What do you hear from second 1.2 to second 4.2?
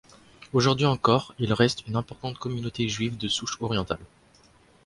il reste une importante communauté juive de souche orientale.